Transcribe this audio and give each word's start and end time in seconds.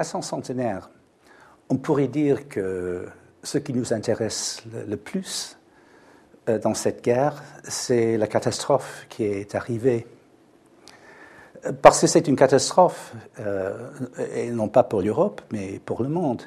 à 0.00 0.04
son 0.04 0.22
centenaire, 0.22 0.88
on 1.68 1.76
pourrait 1.76 2.08
dire 2.08 2.48
que 2.48 3.06
ce 3.42 3.58
qui 3.58 3.74
nous 3.74 3.92
intéresse 3.92 4.62
le, 4.88 4.96
plus 4.96 5.58
euh, 6.48 6.58
dans 6.58 6.72
cette 6.72 7.04
guerre, 7.04 7.42
c'est 7.64 8.16
la 8.16 8.26
catastrophe 8.26 9.04
qui 9.10 9.24
est 9.24 9.54
arrivée. 9.54 10.06
Parce 11.82 12.00
que 12.00 12.06
c'est 12.06 12.26
une 12.28 12.36
catastrophe, 12.36 13.12
euh, 13.40 13.90
et 14.34 14.50
non 14.50 14.68
pas 14.68 14.84
pour 14.84 15.02
l'Europe, 15.02 15.42
mais 15.52 15.78
pour 15.84 16.02
le 16.02 16.08
monde, 16.08 16.44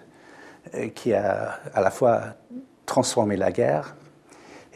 euh, 0.74 0.88
qui 0.88 1.14
a 1.14 1.60
à 1.76 1.82
la 1.82 1.92
fois 1.92 2.22
transformé 2.88 3.38
la 3.38 3.52
guerre 3.52 3.96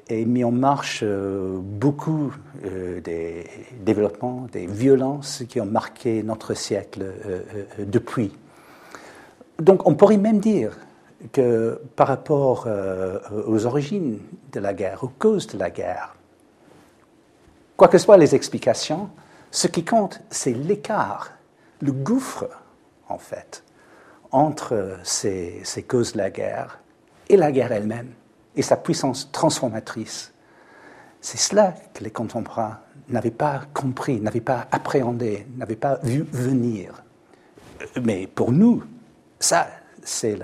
et 0.07 0.23
mis 0.23 0.43
en 0.43 0.51
marche 0.51 1.03
beaucoup 1.03 2.33
des 2.63 3.45
développements, 3.81 4.47
des 4.49 4.65
violences 4.65 5.43
qui 5.49 5.59
ont 5.59 5.65
marqué 5.65 6.23
notre 6.23 6.53
siècle 6.53 7.03
depuis. 7.79 8.31
Donc 9.59 9.87
on 9.87 9.95
pourrait 9.95 10.17
même 10.17 10.39
dire 10.39 10.77
que 11.31 11.81
par 11.95 12.07
rapport 12.07 12.65
euh, 12.67 13.19
aux 13.47 13.65
origines 13.65 14.19
de 14.51 14.59
la 14.59 14.73
guerre, 14.73 15.03
aux 15.03 15.11
causes 15.19 15.47
de 15.47 15.57
la 15.57 15.69
guerre, 15.69 16.15
quoi 17.75 17.87
que 17.87 17.97
soient 17.97 18.17
les 18.17 18.35
explications, 18.35 19.09
ce 19.49 19.67
qui 19.67 19.83
compte, 19.83 20.21
c'est 20.29 20.53
l'écart, 20.53 21.31
le 21.81 21.91
gouffre, 21.91 22.47
en 23.09 23.17
fait, 23.17 23.63
entre 24.31 24.99
ces, 25.03 25.61
ces, 25.63 25.83
causes 25.83 26.13
de 26.13 26.17
la 26.17 26.29
guerre 26.29 26.79
et 27.29 27.37
la 27.37 27.51
guerre 27.51 27.71
elle-même, 27.71 28.11
et 28.55 28.61
sa 28.61 28.75
puissance 28.75 29.31
transformatrice. 29.31 30.33
C'est 31.21 31.37
cela 31.37 31.73
que 31.93 32.03
les 32.03 32.11
contemporains 32.11 32.79
n'avaient 33.09 33.31
pas 33.31 33.61
compris, 33.73 34.19
n'avaient 34.19 34.41
pas 34.41 34.67
appréhendé, 34.71 35.47
n'avaient 35.55 35.75
pas 35.75 35.99
vu 36.03 36.27
venir. 36.31 37.03
Mais 38.03 38.27
pour 38.27 38.51
nous, 38.51 38.83
ça, 39.39 39.67
c'est 40.03 40.37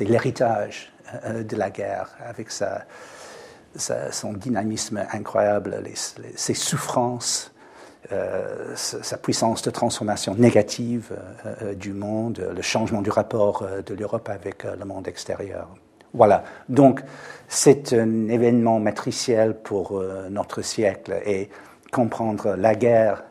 l'héritage 0.00 0.92
euh, 1.24 1.42
de 1.42 1.56
la 1.56 1.70
guerre, 1.70 2.10
avec 2.26 2.50
sa, 2.50 2.84
son 3.76 4.32
dynamisme 4.32 5.04
incroyable, 5.12 5.82
ses 5.94 6.54
souffrances, 6.54 7.52
euh, 8.12 8.72
sa 8.74 9.16
puissance 9.18 9.62
de 9.62 9.70
transformation 9.70 10.34
négative 10.34 11.16
euh, 11.62 11.74
du 11.74 11.92
monde, 11.92 12.46
le 12.54 12.62
changement 12.62 13.02
du 13.02 13.10
rapport 13.10 13.66
de 13.84 13.94
l'Europe 13.94 14.28
avec 14.28 14.64
le 14.64 14.84
monde 14.84 15.08
extérieur. 15.08 15.68
Voilà. 16.14 16.44
Donc, 16.68 17.02
c'est 17.48 17.92
un 17.92 18.28
événement 18.28 18.80
matriciel 18.80 19.54
pour 19.54 20.02
notre 20.30 20.62
siècle 20.62 21.20
et 21.26 21.50
comprendre 21.92 22.54
la 22.56 22.74
guerre 22.74 23.24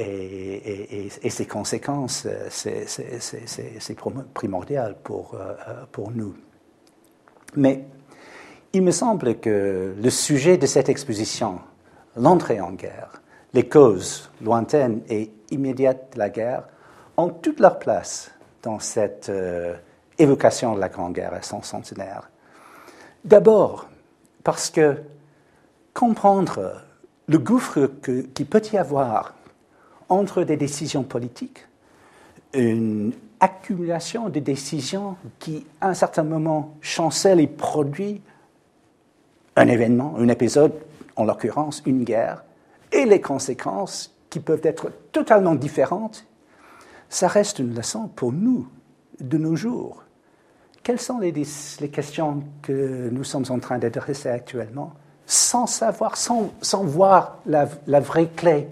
et, 0.00 1.30
ses 1.30 1.46
conséquences, 1.46 2.26
euh, 2.26 2.48
c'est 2.50 3.96
primordial 4.34 4.96
pour, 5.02 5.34
euh, 5.34 5.54
pour 5.92 6.10
nous. 6.10 6.34
Mais 7.56 7.84
il 8.72 8.82
me 8.82 8.90
semble 8.90 9.38
que 9.38 9.94
le 10.00 10.10
sujet 10.10 10.56
de 10.56 10.66
cette 10.66 10.88
exposition, 10.88 11.60
l'entrée 12.16 12.60
en 12.60 12.72
guerre, 12.72 13.20
les 13.52 13.68
causes 13.68 14.30
lointaines 14.42 15.02
et 15.08 15.30
immédiates 15.50 16.14
de 16.14 16.18
la 16.18 16.30
guerre, 16.30 16.64
ont 17.16 17.30
toute 17.30 17.60
leur 17.60 17.78
place 17.78 18.30
dans 18.62 18.78
cette 18.78 19.28
euh, 19.28 19.74
évocation 20.18 20.74
de 20.74 20.80
la 20.80 20.88
Grande 20.88 21.14
Guerre 21.14 21.34
à 21.34 21.42
son 21.42 21.62
centenaire. 21.62 22.30
D'abord, 23.24 23.88
parce 24.44 24.70
que 24.70 24.96
comprendre 25.92 26.80
le 27.26 27.38
gouffre 27.38 27.90
qu'il 28.02 28.46
peut 28.46 28.62
y 28.72 28.76
avoir 28.76 29.34
entre 30.10 30.42
des 30.42 30.56
décisions 30.56 31.04
politiques, 31.04 31.66
une 32.52 33.12
accumulation 33.38 34.28
de 34.28 34.40
décisions 34.40 35.16
qui, 35.38 35.66
à 35.80 35.88
un 35.88 35.94
certain 35.94 36.24
moment, 36.24 36.74
chancellent 36.80 37.38
et 37.38 37.46
produisent 37.46 38.20
un 39.56 39.68
événement, 39.68 40.14
un 40.18 40.28
épisode, 40.28 40.72
en 41.16 41.24
l'occurrence 41.24 41.82
une 41.86 42.04
guerre, 42.04 42.44
et 42.92 43.04
les 43.04 43.20
conséquences 43.20 44.14
qui 44.28 44.40
peuvent 44.40 44.64
être 44.64 44.90
totalement 45.12 45.54
différentes, 45.54 46.26
ça 47.08 47.28
reste 47.28 47.58
une 47.60 47.74
leçon 47.74 48.08
pour 48.08 48.32
nous, 48.32 48.68
de 49.20 49.36
nos 49.36 49.54
jours. 49.54 50.02
Quelles 50.82 51.00
sont 51.00 51.18
les, 51.18 51.32
questions 51.92 52.42
que 52.62 53.10
nous 53.10 53.24
sommes 53.24 53.44
en 53.50 53.58
train 53.58 53.78
d'adresser 53.78 54.30
actuellement 54.30 54.94
sans 55.26 55.66
savoir, 55.66 56.16
sans, 56.16 56.50
voir 56.84 57.38
la 57.46 58.00
vraie 58.00 58.28
clé 58.28 58.66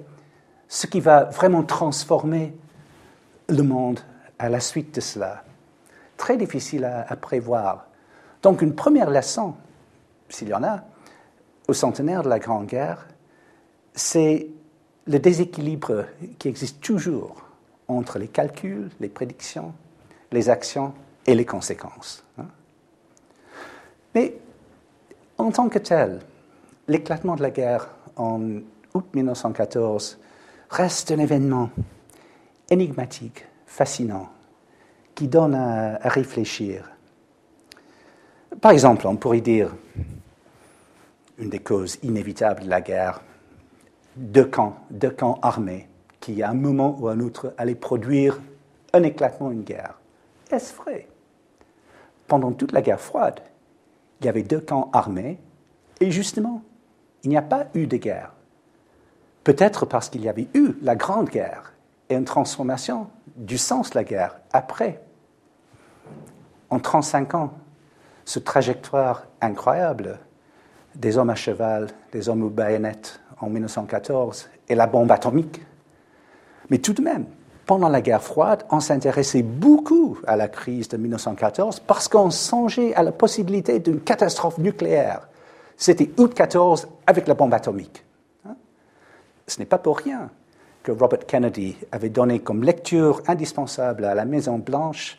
ce 0.69 0.87
qui 0.87 1.01
va 1.01 1.25
vraiment 1.25 1.63
transformer 1.63 2.55
le 3.49 3.63
monde 3.63 4.01
à 4.39 4.49
la 4.49 4.61
suite 4.61 4.95
de 4.95 5.01
cela. 5.01 5.43
Très 6.17 6.37
difficile 6.37 6.85
à, 6.85 7.17
prévoir. 7.17 7.87
Donc 8.43 8.63
une 8.63 8.75
première 8.75 9.11
leçon, 9.11 9.55
s'il 10.29 10.49
y 10.49 10.55
en 10.55 10.63
a, 10.63 10.85
au 11.67 11.73
centenaire 11.73 12.23
de 12.23 12.29
la 12.29 12.39
Grande 12.39 12.67
Guerre, 12.67 13.07
c'est 13.95 14.49
le 15.07 15.19
déséquilibre 15.19 16.05
qui 16.39 16.49
existe 16.49 16.81
toujours 16.81 17.43
entre 17.89 18.19
les 18.19 18.29
calculs, 18.29 18.91
les 19.01 19.09
prédictions, 19.09 19.73
les 20.31 20.51
actions 20.51 20.93
et 21.27 21.35
les 21.35 21.47
conséquences. 21.47 22.25
Hein. 22.39 22.47
Mais 24.15 24.37
en 25.39 25.51
tant 25.51 25.69
que 25.69 25.79
tel, 25.79 26.21
l'éclatement 26.89 27.37
de 27.37 27.43
la 27.43 27.51
guerre 27.51 27.89
en 28.17 28.41
août 28.95 29.07
1914 29.15 30.19
reste 30.71 31.11
un 31.11 31.19
événement 31.19 31.71
énigmatique, 32.71 33.47
fascinant, 33.67 34.29
qui 35.15 35.29
donne 35.29 35.55
à, 35.55 35.99
réfléchir. 36.09 36.91
Par 38.61 38.73
exemple, 38.73 39.07
on 39.07 39.17
pourrait 39.17 39.41
dire 39.41 39.75
une 41.39 41.51
des 41.51 41.61
causes 41.61 41.99
inévitables 42.03 42.65
de 42.65 42.69
la 42.69 42.81
guerre, 42.81 43.23
deux 44.17 44.45
camps, 44.45 44.77
deux 44.91 45.11
camps 45.11 45.39
armés 45.43 45.89
qui, 46.21 46.43
à 46.43 46.51
un 46.51 46.55
moment 46.55 46.97
ou 46.99 47.09
à 47.09 47.13
un 47.13 47.21
autre, 47.21 47.55
allaient 47.57 47.75
produire 47.75 48.41
un 48.93 49.03
éclatement, 49.03 49.51
une 49.51 49.63
guerre. 49.63 49.99
Est-ce 50.51 50.75
vrai? 50.75 51.09
Pendant 52.27 52.53
toute 52.53 52.73
la 52.73 52.83
guerre 52.83 53.01
froide, 53.01 53.41
il 54.21 54.27
y 54.27 54.29
avait 54.29 54.43
deux 54.43 54.61
camps 54.61 54.91
armés 54.93 55.39
et 56.01 56.11
justement, 56.11 56.63
il 57.23 57.31
n'y 57.31 57.37
a 57.37 57.43
pas 57.43 57.69
eu 57.75 57.87
de 57.87 57.97
guerre. 57.97 58.33
Peut-être 59.49 59.87
parce 59.87 60.11
qu'il 60.11 60.23
y 60.23 60.29
avait 60.29 60.49
eu 60.53 60.75
la 60.83 60.95
Grande 60.95 61.31
Guerre 61.31 61.73
et 62.11 62.15
une 62.17 62.27
transformation 62.27 63.07
du 63.35 63.57
sens 63.57 63.89
de 63.89 63.95
la 63.95 64.05
guerre 64.05 64.41
après. 64.53 65.01
En 66.69 66.79
35 66.79 67.35
ans, 67.35 67.55
ce 68.27 68.41
trajectoire 68.41 69.25
incroyable 69.41 70.19
des 70.97 71.17
hommes 71.17 71.31
à 71.31 71.35
cheval, 71.35 71.87
des 72.13 72.29
hommes 72.29 72.43
aux 72.43 72.51
baïonnettes 72.51 73.23
en 73.41 73.49
1914 73.49 74.51
et 74.69 74.75
la 74.75 74.87
bombe 74.87 75.11
atomique. 75.11 75.63
Mais 76.69 76.77
tout 76.77 76.93
de 76.93 77.01
même, 77.01 77.25
pendant 77.65 77.89
la 77.89 78.03
guerre 78.03 78.23
froide, 78.23 78.65
on 78.71 78.81
s'intéressait 78.81 79.41
beaucoup 79.43 80.19
à 80.27 80.37
la 80.37 80.49
crise 80.49 80.89
de 80.89 80.99
1914 80.99 81.81
parce 81.81 82.07
qu'on 82.07 82.31
songeait 82.31 82.95
à 82.97 83.03
la 83.03 83.13
possibilité 83.13 83.79
d'une 83.79 84.01
catastrophe 84.01 84.59
nucléaire. 84.59 85.27
C'était 85.79 86.11
août 86.19 86.35
14 86.35 86.87
avec 87.07 87.27
la 87.27 87.33
bombe 87.33 87.55
atomique 87.55 88.05
ce 89.49 89.59
n'est 89.59 89.67
pas 89.67 89.79
pour 89.79 89.99
rien 89.99 90.31
que 90.83 90.93
Robert 90.93 91.27
Kennedy 91.27 91.77
avait 91.91 92.09
donné 92.09 92.41
comme 92.41 92.63
lecture 92.63 93.23
indispensable 93.27 94.05
à 94.05 94.15
la 94.15 94.25
Maison-Blanche 94.25 95.19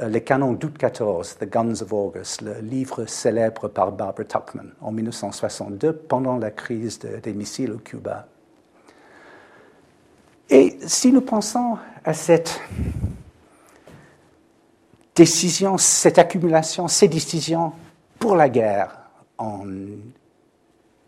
euh, 0.00 0.08
Les 0.08 0.22
canons 0.22 0.52
d'août 0.52 0.76
14, 0.76 1.36
The 1.38 1.48
Guns 1.48 1.82
of 1.82 1.92
August, 1.92 2.42
le 2.42 2.60
livre 2.60 3.06
célèbre 3.06 3.68
par 3.68 3.92
Barbara 3.92 4.24
Tuchman 4.24 4.72
en 4.80 4.92
1962 4.92 5.92
pendant 5.92 6.38
la 6.38 6.50
crise 6.50 6.98
des 6.98 7.32
missiles 7.32 7.72
au 7.72 7.78
Cuba. 7.78 8.26
Et 10.48 10.78
si 10.86 11.12
nous 11.12 11.22
pensons 11.22 11.78
à 12.04 12.12
cette 12.12 12.60
décision, 15.14 15.78
cette 15.78 16.18
accumulation, 16.18 16.88
ces 16.88 17.08
décisions 17.08 17.72
pour 18.18 18.36
la 18.36 18.48
guerre 18.48 18.98
en 19.38 19.64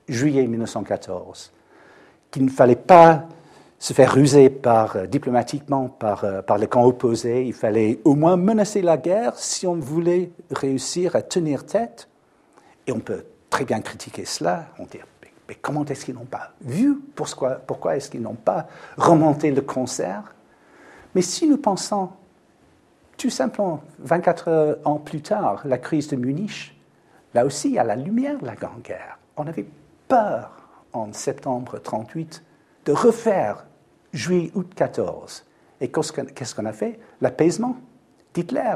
juillet 0.09 0.47
1914, 0.47 1.53
qu'il 2.31 2.45
ne 2.45 2.51
fallait 2.51 2.77
pas 2.77 3.27
se 3.79 3.93
faire 3.93 4.13
ruser 4.13 4.51
par, 4.51 4.97
euh, 4.97 5.07
diplomatiquement 5.07 5.89
par, 5.89 6.25
euh, 6.25 6.43
par 6.43 6.59
les 6.59 6.67
camps 6.67 6.85
opposés. 6.85 7.45
Il 7.45 7.53
fallait 7.53 8.01
au 8.05 8.15
moins 8.15 8.37
menacer 8.37 8.83
la 8.83 8.97
guerre 8.97 9.37
si 9.37 9.67
on 9.67 9.77
voulait 9.77 10.31
réussir 10.51 11.15
à 11.15 11.23
tenir 11.23 11.65
tête. 11.65 12.09
Et 12.87 12.93
on 12.93 12.99
peut 12.99 13.25
très 13.51 13.65
bien 13.65 13.81
critiquer 13.81 14.25
cela. 14.25 14.67
On 14.79 14.85
dit, 14.85 14.99
mais, 15.49 15.55
comment 15.55 15.85
est-ce 15.85 16.05
qu'ils 16.05 16.15
n'ont 16.15 16.25
pas 16.25 16.53
vu? 16.61 17.01
Pourquoi, 17.15 17.53
pourquoi 17.55 17.97
est-ce 17.97 18.11
qu'ils 18.11 18.23
n'ont 18.23 18.35
pas 18.35 18.67
remonté 18.97 19.51
le 19.51 19.63
concert? 19.63 20.35
Mais 21.15 21.23
si 21.23 21.47
nous 21.47 21.57
pensons 21.57 22.11
tout 23.17 23.31
simplement 23.31 23.83
24 24.01 24.81
ans 24.85 24.99
plus 24.99 25.23
tard, 25.23 25.63
la 25.65 25.79
crise 25.79 26.09
de 26.09 26.17
Munich, 26.17 26.79
là 27.35 27.47
aussi, 27.47 27.79
à 27.79 27.85
la 27.85 27.97
lumière 27.97 28.39
de 28.39 28.47
la 28.47 28.55
Grande 28.55 28.83
Guerre, 28.83 29.19
on 29.37 29.47
avait 29.47 29.67
peur 30.07 30.68
en 30.99 31.13
septembre 31.13 31.79
38 31.79 32.43
de 32.85 32.93
refaire 32.93 33.67
juillet-août 34.13 34.73
14. 34.75 35.45
Et 35.81 35.89
qu'est-ce 35.89 36.55
qu'on 36.55 36.65
a 36.65 36.73
fait? 36.73 36.99
L'apaisement 37.21 37.77
d'Hitler. 38.35 38.75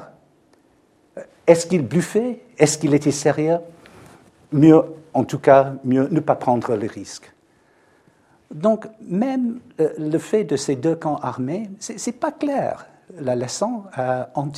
Est-ce 1.47 1.67
qu'il 1.67 1.87
bluffait? 1.87 2.41
Est-ce 2.59 2.79
qu'il 2.79 2.95
était 2.95 3.11
sérieux? 3.11 3.59
Mieux, 4.53 4.83
en 5.15 5.25
tout 5.25 5.39
cas, 5.39 5.75
mieux 5.85 6.09
ne 6.11 6.21
pas 6.21 6.37
prendre 6.37 6.77
le 6.77 6.87
risque. 6.87 7.33
Donc, 8.53 8.87
même 9.01 9.61
euh, 9.81 9.93
le 9.99 10.19
fait 10.19 10.45
de 10.45 10.57
ces 10.57 10.77
deux 10.77 10.95
camps 10.95 11.17
armés, 11.17 11.71
ce 11.81 11.93
n'est 11.93 12.17
pas 12.17 12.33
clair 12.33 12.87
la 13.19 13.35
leçon 13.35 13.85
à 13.95 14.29
en. 14.35 14.49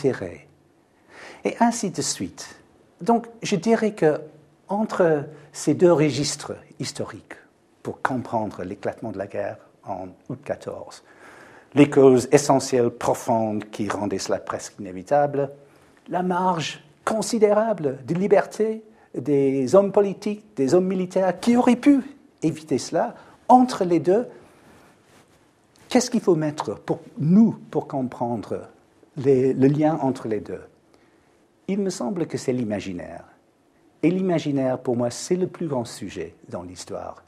Et 1.45 1.57
ainsi 1.61 1.91
de 1.91 2.03
suite. 2.03 2.57
Donc, 3.01 3.27
je 3.43 3.57
dirais 3.57 3.95
que 3.95 4.21
entre 4.69 5.25
ces 5.53 5.75
deux 5.75 5.93
registres 5.93 6.55
historiques, 6.81 7.35
pour 7.85 8.03
comprendre 8.03 8.65
l'éclatement 8.65 9.13
de 9.13 9.19
la 9.19 9.29
guerre 9.29 9.59
en 9.87 10.09
août 10.31 10.41
14, 10.43 11.05
les 11.75 11.91
causes 11.91 12.29
essentielles, 12.33 12.91
profondes 12.91 13.65
qui 13.71 13.89
rendaient 13.89 14.19
cela 14.19 14.39
presque 14.39 14.81
inévitable, 14.81 15.51
la 16.09 16.23
marge 16.23 16.83
considérable 17.05 17.99
de 18.07 18.15
liberté 18.15 18.83
des 19.15 19.75
hommes 19.75 19.93
politiques, 19.93 20.57
des 20.57 20.75
hommes 20.75 20.87
militaires 20.87 21.39
qui 21.39 21.57
auraient 21.57 21.77
pu 21.77 22.01
éviter 22.43 22.79
cela, 22.79 23.15
entre 23.49 23.85
les 23.85 24.01
deux, 24.01 24.27
qu'est-ce 25.89 26.11
qu'il 26.11 26.23
faut 26.23 26.37
mettre 26.37 26.75
pour 26.81 27.01
nous 27.19 27.59
pour 27.71 27.87
comprendre 27.87 28.63
le 29.19 29.69
lien 29.69 29.99
entre 30.01 30.27
les 30.27 30.41
deux? 30.41 30.63
Il 31.69 31.81
me 31.81 31.91
semble 31.91 32.27
que 32.27 32.39
c'est 32.39 32.53
l'imaginaire. 32.53 33.25
Et 34.03 34.11
l'imaginaire, 34.11 34.79
pour 34.79 34.97
moi, 34.97 35.11
c'est 35.11 35.37
le 35.37 35.47
plus 35.47 35.67
grand 35.67 35.85
sujet 35.85 36.35
dans 36.49 36.63
l'histoire. 36.63 37.23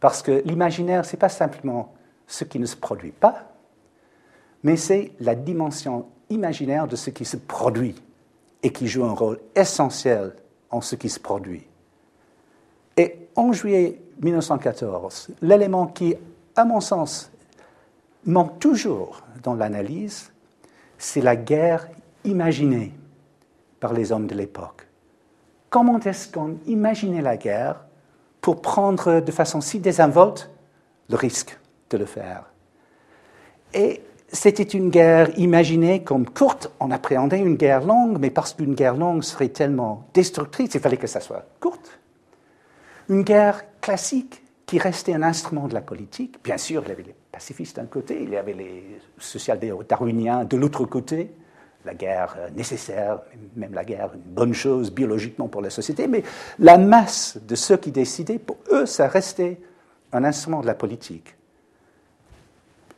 Parce 0.00 0.22
que 0.22 0.42
l'imaginaire, 0.44 1.04
ce 1.04 1.12
n'est 1.12 1.20
pas 1.20 1.28
simplement 1.28 1.94
ce 2.26 2.44
qui 2.44 2.58
ne 2.58 2.66
se 2.66 2.76
produit 2.76 3.12
pas, 3.12 3.52
mais 4.62 4.76
c'est 4.76 5.12
la 5.20 5.34
dimension 5.34 6.06
imaginaire 6.30 6.86
de 6.86 6.96
ce 6.96 7.10
qui 7.10 7.24
se 7.24 7.36
produit 7.36 7.94
et 8.62 8.72
qui 8.72 8.86
joue 8.86 9.04
un 9.04 9.12
rôle 9.12 9.40
essentiel 9.54 10.34
en 10.70 10.80
ce 10.80 10.96
qui 10.96 11.08
se 11.08 11.20
produit. 11.20 11.66
Et 12.96 13.28
en 13.36 13.52
juillet 13.52 14.00
1914, 14.20 15.30
l'élément 15.42 15.86
qui, 15.86 16.14
à 16.56 16.64
mon 16.64 16.80
sens, 16.80 17.30
manque 18.24 18.58
toujours 18.58 19.22
dans 19.42 19.54
l'analyse, 19.54 20.30
c'est 20.98 21.22
la 21.22 21.36
guerre 21.36 21.88
imaginée 22.24 22.92
par 23.80 23.92
les 23.94 24.12
hommes 24.12 24.26
de 24.26 24.34
l'époque. 24.34 24.86
Comment 25.70 25.98
est-ce 26.00 26.30
qu'on 26.30 26.58
imaginait 26.66 27.22
la 27.22 27.36
guerre 27.36 27.84
pour 28.40 28.62
prendre 28.62 29.20
de 29.20 29.32
façon 29.32 29.60
si 29.60 29.80
désinvolte 29.80 30.50
le 31.08 31.16
risque 31.16 31.58
de 31.90 31.98
le 31.98 32.06
faire 32.06 32.44
Et 33.74 34.00
c'était 34.32 34.62
une 34.62 34.90
guerre 34.90 35.36
imaginée 35.38 36.02
comme 36.02 36.28
courte. 36.28 36.70
On 36.78 36.90
appréhendait 36.90 37.40
une 37.40 37.56
guerre 37.56 37.84
longue, 37.84 38.18
mais 38.20 38.30
parce 38.30 38.54
qu'une 38.54 38.74
guerre 38.74 38.96
longue 38.96 39.22
serait 39.22 39.48
tellement 39.48 40.04
destructrice, 40.14 40.74
il 40.74 40.80
fallait 40.80 40.96
que 40.96 41.08
ça 41.08 41.20
soit 41.20 41.46
courte. 41.58 41.98
Une 43.08 43.22
guerre 43.22 43.64
classique 43.80 44.42
qui 44.66 44.78
restait 44.78 45.14
un 45.14 45.24
instrument 45.24 45.66
de 45.66 45.74
la 45.74 45.80
politique. 45.80 46.36
Bien 46.44 46.56
sûr, 46.56 46.82
il 46.84 46.90
y 46.90 46.92
avait 46.92 47.02
les 47.02 47.14
pacifistes 47.32 47.76
d'un 47.76 47.86
côté, 47.86 48.22
il 48.22 48.30
y 48.30 48.36
avait 48.36 48.52
les 48.52 49.00
social-darwiniens 49.18 50.44
de 50.44 50.56
l'autre 50.56 50.84
côté. 50.84 51.32
La 51.84 51.94
guerre 51.94 52.36
euh, 52.38 52.50
nécessaire, 52.50 53.20
même 53.56 53.72
la 53.72 53.84
guerre, 53.84 54.10
une 54.14 54.20
bonne 54.20 54.52
chose 54.52 54.92
biologiquement 54.92 55.48
pour 55.48 55.62
la 55.62 55.70
société, 55.70 56.06
mais 56.06 56.22
la 56.58 56.76
masse 56.76 57.38
de 57.40 57.54
ceux 57.54 57.76
qui 57.76 57.90
décidaient, 57.90 58.38
pour 58.38 58.58
eux, 58.70 58.86
ça 58.86 59.08
restait 59.08 59.60
un 60.12 60.24
instrument 60.24 60.60
de 60.60 60.66
la 60.66 60.74
politique. 60.74 61.36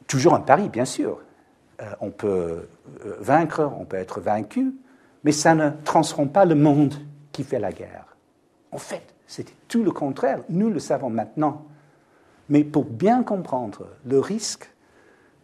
Toujours 0.07 0.35
un 0.35 0.41
pari, 0.41 0.69
bien 0.69 0.85
sûr. 0.85 1.21
Euh, 1.81 1.91
on 2.01 2.11
peut 2.11 2.69
euh, 3.05 3.17
vaincre, 3.21 3.71
on 3.79 3.85
peut 3.85 3.97
être 3.97 4.21
vaincu, 4.21 4.75
mais 5.25 5.33
ça 5.33 5.55
ne 5.55 5.71
transforme 5.85 6.29
pas 6.29 6.45
le 6.45 6.55
monde 6.55 6.95
qui 7.31 7.45
fait 7.45 7.59
la 7.59 7.73
guerre. 7.73 8.17
En 8.73 8.79
fait, 8.79 9.15
c'était 9.27 9.55
tout 9.69 9.83
le 9.83 9.91
contraire. 9.91 10.41
Nous 10.49 10.71
le 10.71 10.79
savons 10.79 11.11
maintenant. 11.11 11.65
Mais 12.49 12.65
pour 12.65 12.85
bien 12.85 13.23
comprendre 13.23 13.87
le 14.05 14.19
risque 14.19 14.69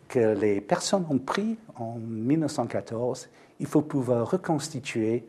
que 0.09 0.35
les 0.41 0.61
personnes 0.61 1.07
ont 1.11 1.19
pris 1.19 1.59
en 1.77 1.97
1914, 1.99 3.29
il 3.61 3.67
faut 3.67 3.83
pouvoir 3.83 4.31
reconstituer 4.31 5.27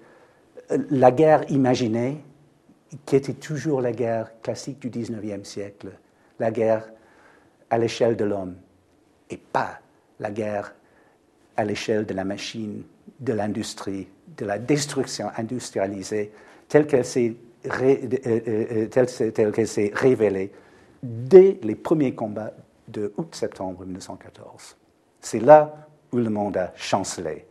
euh, 0.72 0.78
la 0.90 1.12
guerre 1.12 1.50
imaginée, 1.52 2.24
qui 3.06 3.16
était 3.16 3.34
toujours 3.34 3.82
la 3.82 3.92
guerre 3.92 4.32
classique 4.42 4.80
du 4.80 4.90
19e 4.90 5.44
siècle, 5.44 5.92
la 6.40 6.50
guerre 6.50 6.90
à 7.70 7.78
l'échelle 7.78 8.16
de 8.16 8.26
l'homme 8.26 8.56
et 9.30 9.38
pas 9.38 9.80
la 10.20 10.32
guerre 10.32 10.74
à 11.56 11.66
l'échelle 11.66 12.06
de 12.06 12.14
la 12.14 12.24
machine, 12.24 12.84
de 13.20 13.34
l'industrie, 13.34 14.08
de 14.38 14.46
la 14.46 14.58
destruction 14.58 15.30
industrialisée 15.38 16.32
telle 16.68 16.88
qu'elle 16.88 17.06
s'est, 17.06 17.36
révélée 19.94 20.52
dès 21.04 21.60
les 21.64 21.76
premiers 21.76 22.16
combats 22.16 22.54
de 22.90 23.14
août-septembre 23.18 23.86
1914. 23.86 24.76
C'est 25.22 25.40
là 25.40 25.88
où 26.12 26.18
le 26.18 26.30
monde 26.30 26.58
a 26.58 26.74
chancelé. 26.76 27.46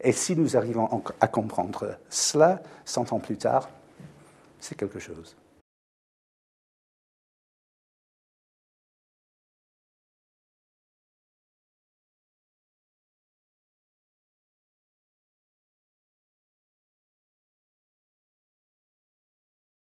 Et 0.00 0.12
si 0.12 0.36
nous 0.36 0.56
arrivons 0.56 1.02
à 1.20 1.28
comprendre 1.28 1.96
cela, 2.08 2.60
cent 2.84 3.12
ans 3.12 3.20
plus 3.20 3.36
tard, 3.36 3.68
c'est 4.58 4.76
quelque 4.76 4.98
chose. 4.98 5.36